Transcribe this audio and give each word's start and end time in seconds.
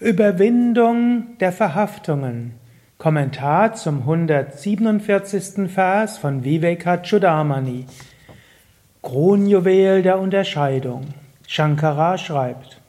Überwindung 0.00 1.38
der 1.38 1.52
Verhaftungen. 1.52 2.54
Kommentar 2.98 3.74
zum 3.74 4.00
147. 4.00 5.70
Vers 5.70 6.18
von 6.18 6.42
Vivekachudamani. 6.42 7.86
Kronjuwel 9.02 10.02
der 10.02 10.18
Unterscheidung. 10.18 11.02
Shankara 11.46 12.18
schreibt, 12.18 12.80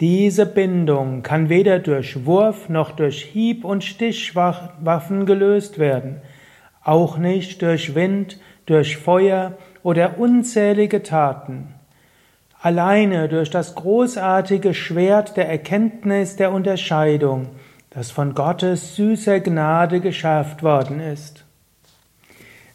diese 0.00 0.44
Bindung 0.44 1.22
kann 1.22 1.48
weder 1.48 1.78
durch 1.78 2.26
Wurf 2.26 2.68
noch 2.68 2.90
durch 2.90 3.22
Hieb- 3.22 3.64
und 3.64 3.82
Stichwaffen 3.82 5.24
gelöst 5.24 5.78
werden, 5.78 6.20
auch 6.84 7.16
nicht 7.16 7.62
durch 7.62 7.94
Wind, 7.94 8.38
durch 8.66 8.98
Feuer 8.98 9.56
oder 9.82 10.18
unzählige 10.18 11.02
Taten. 11.02 11.74
Alleine 12.62 13.28
durch 13.28 13.50
das 13.50 13.74
großartige 13.74 14.72
Schwert 14.72 15.36
der 15.36 15.48
Erkenntnis 15.48 16.36
der 16.36 16.52
Unterscheidung, 16.52 17.48
das 17.90 18.12
von 18.12 18.36
Gottes 18.36 18.94
süßer 18.94 19.40
Gnade 19.40 19.98
geschärft 19.98 20.62
worden 20.62 21.00
ist. 21.00 21.44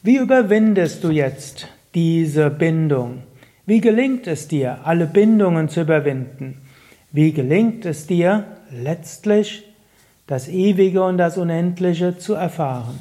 Wie 0.04 0.18
überwindest 0.18 1.06
du 1.06 1.10
jetzt 1.10 1.70
diese 1.96 2.50
Bindung? 2.50 3.24
Wie 3.66 3.80
gelingt 3.80 4.28
es 4.28 4.50
dir, 4.50 4.80
alle 4.84 5.06
Bindungen 5.06 5.70
zu 5.70 5.82
überwinden? 5.82 6.62
Wie 7.14 7.32
gelingt 7.32 7.86
es 7.86 8.08
dir, 8.08 8.44
letztlich 8.70 9.64
das 10.28 10.50
Ewige 10.50 11.02
und 11.02 11.18
das 11.18 11.38
Unendliche 11.38 12.18
zu 12.18 12.34
erfahren? 12.34 13.00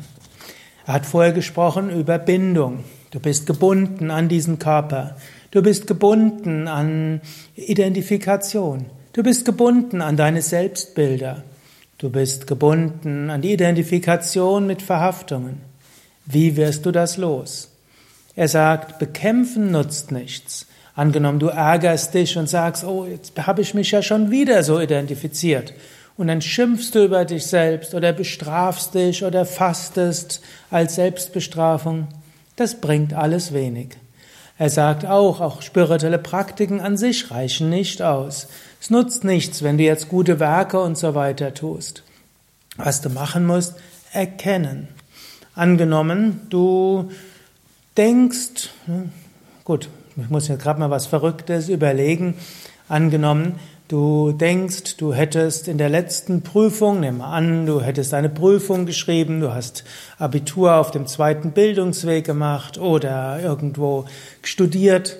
Er 0.86 0.94
hat 0.94 1.06
vorher 1.06 1.32
gesprochen 1.32 1.90
über 1.90 2.18
Bindung. 2.18 2.84
Du 3.10 3.20
bist 3.20 3.46
gebunden 3.46 4.10
an 4.10 4.28
diesen 4.28 4.58
Körper. 4.58 5.16
Du 5.50 5.62
bist 5.62 5.86
gebunden 5.86 6.68
an 6.68 7.20
Identifikation. 7.54 8.86
Du 9.12 9.22
bist 9.22 9.44
gebunden 9.44 10.02
an 10.02 10.16
deine 10.16 10.42
Selbstbilder. 10.42 11.42
Du 11.98 12.10
bist 12.10 12.46
gebunden 12.46 13.30
an 13.30 13.40
die 13.40 13.52
Identifikation 13.52 14.66
mit 14.66 14.82
Verhaftungen. 14.82 15.62
Wie 16.26 16.56
wirst 16.56 16.84
du 16.84 16.90
das 16.90 17.16
los? 17.16 17.70
Er 18.34 18.48
sagt, 18.48 18.98
bekämpfen 18.98 19.70
nutzt 19.70 20.12
nichts. 20.12 20.66
Angenommen, 20.94 21.38
du 21.38 21.46
ärgerst 21.46 22.12
dich 22.12 22.36
und 22.36 22.48
sagst, 22.48 22.84
oh, 22.84 23.06
jetzt 23.06 23.32
habe 23.46 23.62
ich 23.62 23.72
mich 23.72 23.90
ja 23.92 24.02
schon 24.02 24.30
wieder 24.30 24.62
so 24.62 24.80
identifiziert. 24.80 25.72
Und 26.16 26.28
dann 26.28 26.42
schimpfst 26.42 26.90
du 26.94 27.04
über 27.04 27.24
dich 27.24 27.46
selbst 27.46 27.94
oder 27.94 28.12
bestrafst 28.12 28.94
dich 28.94 29.22
oder 29.22 29.44
fastest 29.44 30.42
als 30.70 30.96
Selbstbestrafung. 30.96 32.08
Das 32.56 32.80
bringt 32.80 33.12
alles 33.12 33.52
wenig. 33.52 33.90
Er 34.58 34.70
sagt 34.70 35.04
auch, 35.04 35.40
auch 35.40 35.60
spirituelle 35.60 36.18
Praktiken 36.18 36.80
an 36.80 36.96
sich 36.96 37.30
reichen 37.30 37.68
nicht 37.68 38.00
aus. 38.00 38.48
Es 38.80 38.88
nutzt 38.88 39.22
nichts, 39.22 39.62
wenn 39.62 39.76
du 39.76 39.84
jetzt 39.84 40.08
gute 40.08 40.40
Werke 40.40 40.80
und 40.80 40.96
so 40.96 41.14
weiter 41.14 41.52
tust. 41.52 42.02
Was 42.76 43.02
du 43.02 43.10
machen 43.10 43.46
musst, 43.46 43.74
erkennen. 44.12 44.88
Angenommen, 45.54 46.46
du 46.48 47.10
denkst, 47.96 48.70
hm, 48.86 49.10
gut, 49.64 49.88
ich 50.16 50.30
muss 50.30 50.48
jetzt 50.48 50.62
gerade 50.62 50.80
mal 50.80 50.90
was 50.90 51.06
Verrücktes 51.06 51.68
überlegen. 51.68 52.34
Angenommen, 52.88 53.58
du 53.88 54.32
denkst, 54.32 54.96
du 54.96 55.14
hättest 55.14 55.68
in 55.68 55.78
der 55.78 55.88
letzten 55.88 56.42
Prüfung, 56.42 57.00
nimm 57.00 57.20
an, 57.20 57.66
du 57.66 57.80
hättest 57.80 58.14
eine 58.14 58.28
Prüfung 58.28 58.86
geschrieben, 58.86 59.40
du 59.40 59.52
hast 59.52 59.84
Abitur 60.18 60.74
auf 60.74 60.90
dem 60.90 61.06
zweiten 61.06 61.52
Bildungsweg 61.52 62.24
gemacht 62.24 62.78
oder 62.78 63.40
irgendwo 63.40 64.06
studiert 64.42 65.18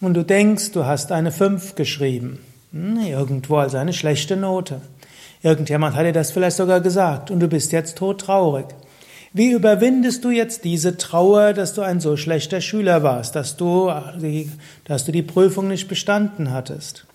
und 0.00 0.14
du 0.14 0.24
denkst, 0.24 0.72
du 0.72 0.84
hast 0.84 1.12
eine 1.12 1.32
5 1.32 1.74
geschrieben. 1.74 2.40
Hm, 2.72 2.98
irgendwo 3.06 3.56
also 3.56 3.76
eine 3.76 3.92
schlechte 3.92 4.36
Note. 4.36 4.80
Irgendjemand 5.42 5.96
hat 5.96 6.06
dir 6.06 6.12
das 6.12 6.32
vielleicht 6.32 6.56
sogar 6.56 6.80
gesagt 6.80 7.30
und 7.30 7.40
du 7.40 7.48
bist 7.48 7.72
jetzt 7.72 7.96
todtraurig. 7.96 8.66
Wie 9.32 9.52
überwindest 9.52 10.24
du 10.24 10.30
jetzt 10.30 10.64
diese 10.64 10.96
Trauer, 10.96 11.52
dass 11.52 11.72
du 11.74 11.82
ein 11.82 12.00
so 12.00 12.16
schlechter 12.16 12.60
Schüler 12.60 13.04
warst, 13.04 13.36
dass 13.36 13.56
du, 13.56 13.92
dass 14.84 15.04
du 15.04 15.12
die 15.12 15.22
Prüfung 15.22 15.68
nicht 15.68 15.86
bestanden 15.86 16.50
hattest? 16.50 17.06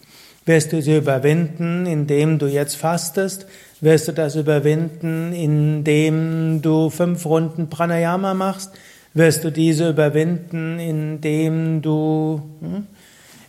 Wirst 0.46 0.74
du 0.74 0.82
sie 0.82 0.98
überwinden, 0.98 1.88
indem 1.88 2.38
du 2.38 2.46
jetzt 2.46 2.76
fastest? 2.76 3.48
Wirst 3.82 4.08
du 4.08 4.12
das 4.12 4.36
überwinden, 4.36 5.34
indem 5.34 6.62
du 6.62 6.92
fünf 6.92 7.26
Runden 7.26 7.70
Pranayama 7.70 8.36
machst? 8.36 8.72
Wirst 9.16 9.44
du 9.44 9.52
diese 9.52 9.90
überwinden, 9.90 10.78
indem 10.78 11.82
du 11.82 12.42
hm, 12.62 12.86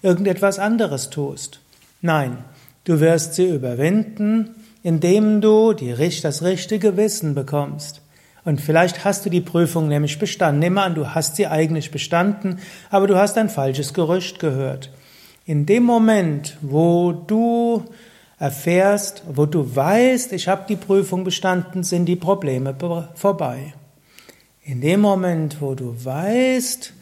irgendetwas 0.01 0.59
anderes 0.59 1.11
tust? 1.11 1.61
Nein, 2.01 2.39
du 2.85 2.99
wirst 3.01 3.35
sie 3.35 3.49
überwinden, 3.49 4.55
indem 4.83 5.41
du 5.41 5.75
die, 5.75 5.95
das 6.23 6.43
richtige 6.43 6.97
Wissen 6.97 7.35
bekommst. 7.35 8.01
Und 8.45 8.61
vielleicht 8.61 9.05
hast 9.05 9.27
du 9.27 9.31
die 9.31 9.41
Prüfung 9.41 9.89
nämlich 9.89 10.19
bestanden. 10.19 10.61
Nimm 10.61 10.79
an, 10.79 10.95
du 10.95 11.09
hast 11.09 11.37
sie 11.37 11.49
eigentlich 11.49 11.91
bestanden, 11.91 12.61
aber 12.89 13.07
du 13.07 13.17
hast 13.17 13.37
ein 13.37 13.49
falsches 13.51 13.93
Gerücht 13.93 14.39
gehört. 14.39 14.91
In 15.47 15.65
dem 15.65 15.85
Moment, 15.85 16.57
wo 16.61 17.13
du 17.13 17.85
erfährst, 18.37 19.23
wo 19.33 19.47
du 19.47 19.77
weißt, 19.77 20.33
ich 20.33 20.49
habe 20.49 20.65
die 20.69 20.75
Prüfung 20.75 21.23
bestanden, 21.23 21.85
sind 21.85 22.07
die 22.07 22.17
Probleme 22.17 22.75
vorbei. 23.15 23.73
In 24.65 24.81
dem 24.81 25.01
Moment, 25.01 25.61
wo 25.61 25.77
du 25.77 25.95
weißt, 26.05 26.93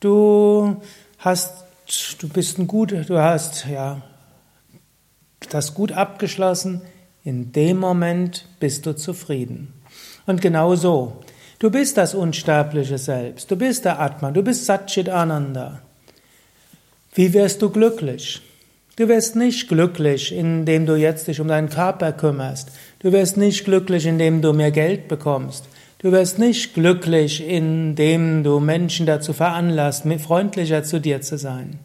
du 0.00 0.76
hast, 1.18 1.64
du 2.18 2.28
bist 2.30 2.58
ein 2.58 2.66
gut, 2.66 2.92
du 2.92 3.18
hast 3.18 3.66
ja 3.68 4.00
das 5.50 5.74
gut 5.74 5.92
abgeschlossen, 5.92 6.80
in 7.24 7.52
dem 7.52 7.78
Moment 7.78 8.46
bist 8.58 8.86
du 8.86 8.96
zufrieden. 8.96 9.74
Und 10.24 10.40
genau 10.40 10.76
so. 10.76 11.20
Du 11.58 11.70
bist 11.70 11.98
das 11.98 12.14
unsterbliche 12.14 12.96
Selbst. 12.96 13.50
Du 13.50 13.56
bist 13.56 13.84
der 13.84 14.00
Atman. 14.00 14.32
Du 14.32 14.42
bist 14.42 14.64
Satchit 14.64 15.10
Ananda. 15.10 15.82
Wie 17.14 17.34
wirst 17.34 17.60
du 17.60 17.68
glücklich? 17.68 18.40
Du 18.96 19.06
wirst 19.06 19.36
nicht 19.36 19.68
glücklich, 19.68 20.34
indem 20.34 20.86
du 20.86 20.94
jetzt 20.94 21.28
dich 21.28 21.40
um 21.40 21.48
deinen 21.48 21.68
Körper 21.68 22.12
kümmerst. 22.12 22.70
Du 23.00 23.12
wirst 23.12 23.36
nicht 23.36 23.66
glücklich, 23.66 24.06
indem 24.06 24.40
du 24.40 24.54
mehr 24.54 24.70
Geld 24.70 25.08
bekommst. 25.08 25.68
Du 25.98 26.10
wirst 26.10 26.38
nicht 26.38 26.72
glücklich, 26.72 27.46
indem 27.46 28.42
du 28.42 28.60
Menschen 28.60 29.04
dazu 29.04 29.34
veranlasst, 29.34 30.06
freundlicher 30.20 30.84
zu 30.84 31.02
dir 31.02 31.20
zu 31.20 31.36
sein. 31.36 31.78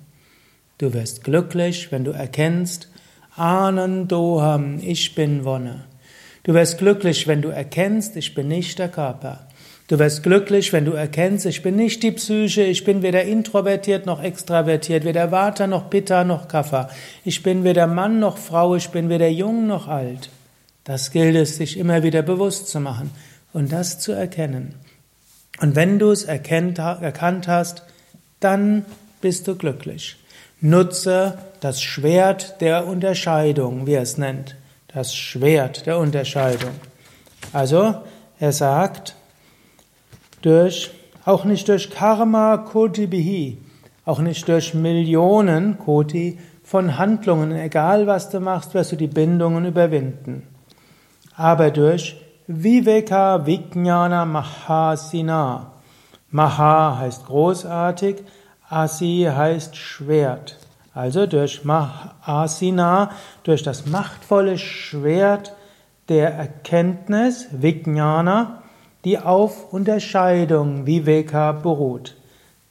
Du 0.77 0.93
wirst 0.93 1.25
glücklich, 1.25 1.91
wenn 1.91 2.05
du 2.05 2.11
erkennst, 2.11 2.87
Anandoham, 3.35 4.79
ich 4.81 5.13
bin 5.13 5.43
Wonne. 5.43 5.83
Du 6.43 6.53
wirst 6.53 6.77
glücklich, 6.77 7.27
wenn 7.27 7.41
du 7.41 7.49
erkennst, 7.49 8.15
ich 8.15 8.33
bin 8.33 8.47
nicht 8.47 8.79
der 8.79 8.87
Körper. 8.87 9.47
Du 9.87 9.99
wirst 9.99 10.23
glücklich, 10.23 10.73
wenn 10.73 10.83
du 10.83 10.91
erkennst, 10.91 11.45
ich 11.45 11.61
bin 11.61 11.77
nicht 11.77 12.03
die 12.03 12.11
Psyche, 12.11 12.63
ich 12.63 12.83
bin 12.83 13.01
weder 13.01 13.23
introvertiert 13.23 14.05
noch 14.05 14.21
extravertiert, 14.21 15.05
weder 15.05 15.31
Vata 15.31 15.65
noch 15.65 15.89
Pitta 15.89 16.25
noch 16.25 16.49
Kapha. 16.49 16.89
Ich 17.23 17.41
bin 17.41 17.63
weder 17.63 17.87
Mann 17.87 18.19
noch 18.19 18.37
Frau, 18.37 18.75
ich 18.75 18.89
bin 18.89 19.07
weder 19.09 19.29
jung 19.29 19.65
noch 19.65 19.87
alt. 19.87 20.29
Das 20.83 21.11
gilt 21.11 21.35
es, 21.35 21.55
sich 21.55 21.77
immer 21.77 22.03
wieder 22.03 22.21
bewusst 22.21 22.67
zu 22.67 22.81
machen 22.81 23.11
und 23.53 23.71
das 23.71 23.99
zu 23.99 24.11
erkennen. 24.11 24.75
Und 25.61 25.75
wenn 25.75 25.99
du 25.99 26.11
es 26.11 26.25
erkennt, 26.25 26.79
erkannt 26.79 27.47
hast, 27.47 27.83
dann 28.41 28.85
bist 29.21 29.47
du 29.47 29.55
glücklich. 29.55 30.17
Nutze 30.59 31.37
das 31.61 31.81
Schwert 31.81 32.59
der 32.59 32.87
Unterscheidung, 32.87 33.87
wie 33.87 33.93
er 33.93 34.01
es 34.01 34.17
nennt 34.17 34.55
das 34.97 35.15
Schwert 35.15 35.85
der 35.85 35.99
Unterscheidung. 35.99 36.71
Also, 37.53 37.95
er 38.39 38.51
sagt, 38.51 39.15
durch, 40.47 40.91
auch 41.25 41.43
nicht 41.43 41.67
durch 41.67 41.89
Karma 41.89 42.57
Koti 42.57 43.07
Bihi, 43.07 43.57
auch 44.05 44.19
nicht 44.19 44.47
durch 44.47 44.73
Millionen 44.73 45.77
Koti 45.77 46.39
von 46.63 46.97
Handlungen, 46.97 47.51
egal 47.51 48.07
was 48.07 48.29
du 48.29 48.39
machst, 48.39 48.73
wirst 48.73 48.93
du 48.93 48.95
die 48.95 49.07
Bindungen 49.07 49.65
überwinden. 49.65 50.47
Aber 51.35 51.69
durch 51.69 52.15
Viveka 52.47 53.45
Vijnana 53.45 54.23
Mahasina. 54.25 55.73
Maha 56.31 56.97
heißt 56.99 57.25
großartig, 57.25 58.23
Asi 58.69 59.27
heißt 59.29 59.75
Schwert. 59.75 60.57
Also 60.93 61.25
durch 61.25 61.61
Asina, 62.25 63.11
durch 63.43 63.63
das 63.63 63.85
machtvolle 63.85 64.57
Schwert 64.57 65.53
der 66.09 66.33
Erkenntnis, 66.33 67.47
Vijnana, 67.51 68.63
die 69.07 69.17
auf 69.17 69.71
Unterscheidung, 69.71 70.85
Viveka, 70.85 71.53
beruht. 71.53 72.17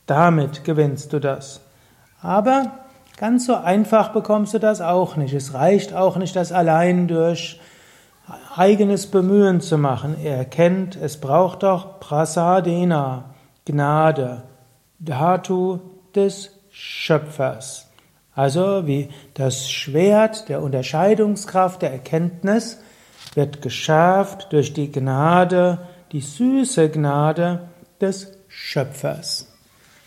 Damit 0.04 0.64
gewinnst 0.64 1.14
du 1.14 1.18
das. 1.18 1.62
Aber 2.20 2.72
ganz 3.16 3.46
so 3.46 3.54
einfach 3.54 4.10
bekommst 4.10 4.52
du 4.52 4.58
das 4.58 4.82
auch 4.82 5.16
nicht. 5.16 5.32
Es 5.32 5.54
reicht 5.54 5.94
auch 5.94 6.18
nicht, 6.18 6.36
das 6.36 6.52
allein 6.52 7.08
durch 7.08 7.58
eigenes 8.54 9.06
Bemühen 9.06 9.62
zu 9.62 9.78
machen. 9.78 10.14
Er 10.22 10.36
erkennt, 10.36 10.94
es 10.96 11.16
braucht 11.22 11.62
doch 11.62 12.00
Prasadena, 12.00 13.30
Gnade, 13.64 14.42
Dhatu 14.98 15.78
des 16.14 16.50
Schöpfers. 16.68 17.86
Also 18.34 18.86
wie 18.86 19.08
das 19.32 19.70
Schwert 19.70 20.50
der 20.50 20.60
Unterscheidungskraft 20.60 21.80
der 21.80 21.92
Erkenntnis 21.92 22.82
wird 23.34 23.62
geschärft 23.62 24.52
durch 24.52 24.74
die 24.74 24.92
Gnade, 24.92 25.78
die 26.16 26.22
süße 26.22 26.88
Gnade 26.88 27.68
des 28.00 28.32
Schöpfers. 28.48 29.52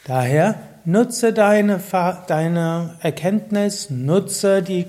Daher 0.07 0.55
nutze 0.83 1.33
deine, 1.33 1.79
deine 2.25 2.95
Erkenntnis, 2.99 3.91
nutze 3.91 4.63
die, 4.63 4.87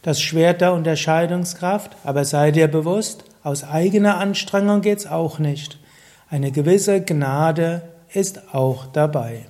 das 0.00 0.22
Schwert 0.22 0.62
der 0.62 0.72
Unterscheidungskraft, 0.72 1.94
aber 2.02 2.24
sei 2.24 2.50
dir 2.50 2.68
bewusst, 2.68 3.24
aus 3.42 3.62
eigener 3.62 4.16
Anstrengung 4.16 4.80
geht's 4.80 5.06
auch 5.06 5.38
nicht. 5.38 5.78
Eine 6.30 6.50
gewisse 6.50 7.02
Gnade 7.02 7.82
ist 8.14 8.54
auch 8.54 8.86
dabei. 8.86 9.44